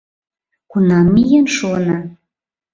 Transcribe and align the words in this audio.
Кунам 0.71 1.07
миен 1.13 1.45
шуына?» 1.55 1.97